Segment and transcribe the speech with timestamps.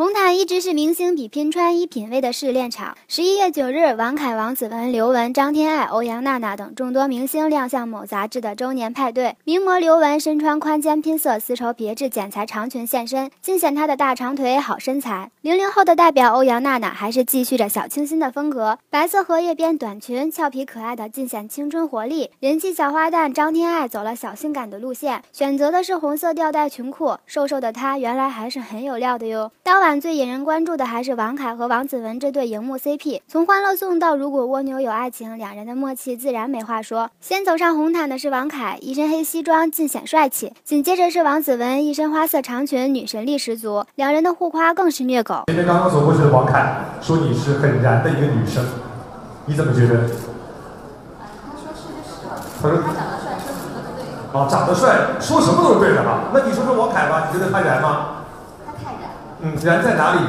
[0.00, 2.96] 红毯一直是明星比拼穿衣品味的试炼场。
[3.06, 9.36] 十一月九日，王凯、王子文、刘雯、张天爱、欧阳娜娜等众多明星亮相某杂志的周年派对。
[9.44, 15.30] 名模刘雯身穿宽肩拼色丝绸别致剪裁长裙现身，尽显她的大长腿、好身材。
[15.42, 22.30] 零零后的代表欧阳娜娜还是继续着小清新的风格，白色荷叶边短裙，俏皮可爱的尽显青春活力。
[22.40, 29.52] 人气小花旦张天爱走了小性感的路线，选择的是红色吊带裙裤，瘦瘦的她原来还是很有料的哟。
[29.62, 29.89] 当晚。
[29.98, 37.08] 最引人关注的还是王凯和王子文这对荧幕 CP，从《欢乐颂》到《如果蜗牛有爱情》，两人的默契自然没话说。
[37.18, 43.82] 先走上红毯的是王凯，一身黑西装尽显帅气；紧接着是王子文，一身花色长裙，女神力十足。
[43.94, 45.44] 两人的互夸更是虐狗。
[45.46, 48.62] 前面刚刚走过去的王凯说你是很燃的一个女生，
[49.46, 50.02] 你怎么觉得？
[51.18, 52.36] 他说是就是了。
[52.60, 54.04] 他说他长得帅，说什么都对。
[54.32, 56.28] 哦，长得帅，说什么都是对的哈。
[56.34, 58.18] 那你说说王凯吧，你觉得他燃吗？
[59.42, 60.20] 嗯，人在哪里？